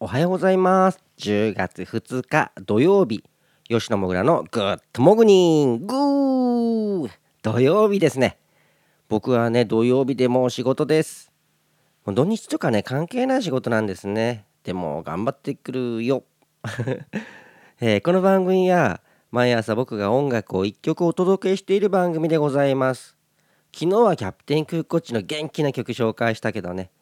[0.00, 1.00] おはようございます。
[1.18, 3.24] 10月2日土曜日。
[3.68, 5.94] 吉野もぐらのグッドモグニング。
[5.96, 7.10] ー
[7.42, 8.38] 土曜日ですね。
[9.08, 11.32] 僕はね土曜日でも仕事です。
[12.04, 14.44] もう土日とかね関係ない仕事なんですね。
[14.62, 16.22] でも頑張ってくるよ、
[17.80, 19.00] えーこの番組は
[19.32, 23.16] 毎朝僕が音楽を1曲お届けしている番組でございます。
[23.74, 26.92] 昨日はキャプテンクーコッチの元気な曲紹介したけどね。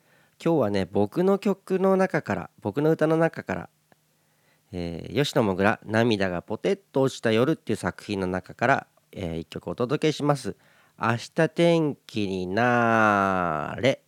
[0.42, 3.68] 今日はね僕の曲の中から僕の歌の中から、
[4.72, 10.56] えー吉野もぐら涙がポテッと落ちた夜っていう作品の中から、え1曲お届けします。
[11.00, 14.05] 明日天気になーれ。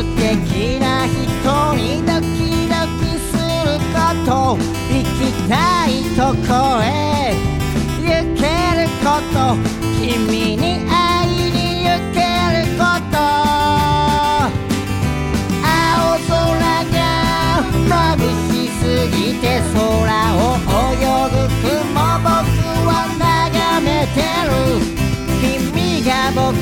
[0.00, 1.20] 素敵な人
[1.74, 2.72] にドキド
[3.04, 4.56] キすること
[4.88, 5.52] 行きた
[5.86, 6.48] いとこ
[6.82, 7.36] へ
[8.00, 8.40] 行け
[8.80, 9.36] ること。
[10.00, 12.18] 君に会いに行け
[12.56, 13.18] ること。
[15.60, 15.68] 青
[16.16, 16.32] 空
[16.86, 16.98] が
[18.16, 18.82] 眩しす
[19.14, 19.44] ぎて
[19.74, 19.78] 空
[20.34, 21.92] を泳ぐ雲
[22.24, 22.32] 僕
[22.88, 24.48] は眺めてる。
[25.42, 26.56] 君が僕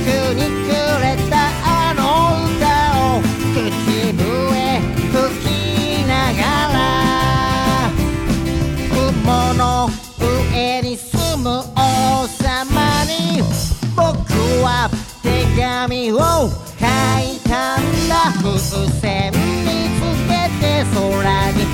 [18.32, 18.58] 風
[19.00, 21.67] 船見つけて空に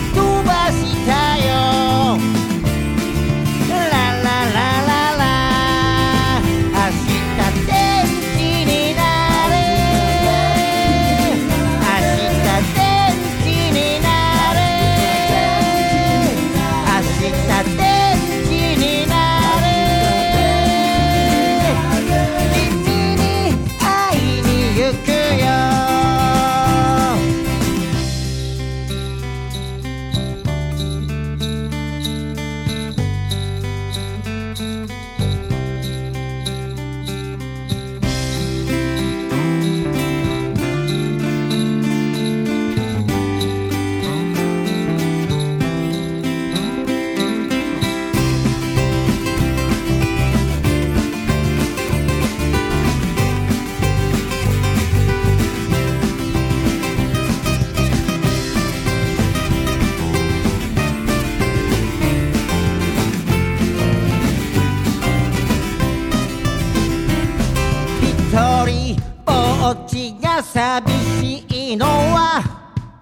[69.86, 72.42] ちが寂しいのは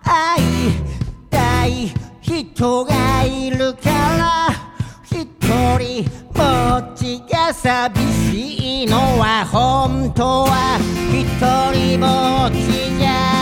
[0.03, 0.72] 会い
[1.31, 4.49] たい人がいるから
[5.05, 5.27] 一
[5.78, 7.99] 人ぼっちが寂
[8.31, 10.78] しいのは本当は
[11.10, 11.27] 一
[11.77, 13.41] 人ぼっちじゃ。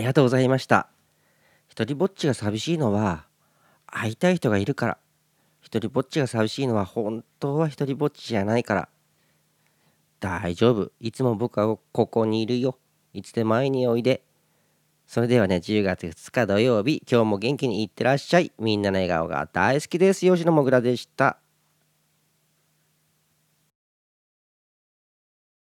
[0.00, 0.88] りがとうございました。
[1.68, 3.26] 一人ぼっちが寂しいのは
[3.86, 4.98] 会いたい人がいるから。
[5.60, 8.88] 一人ぼっちが寂しいのは本当は一人ぼっちじゃないから。
[10.18, 10.90] 大丈夫。
[11.00, 12.78] いつも僕はここにいるよ。
[13.12, 14.22] いつでも会いにおいで。
[15.06, 18.52] それではね10月2日土曜日今日も元気にいってらっしゃい。
[18.58, 20.20] みんなの笑顔が大好きです。
[20.20, 21.38] 吉野もぐらでした。